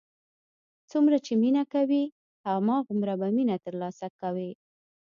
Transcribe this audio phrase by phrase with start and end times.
[0.91, 2.03] څومره چې مینه کوې،
[2.47, 4.51] هماغومره به مینه تر لاسه کوې.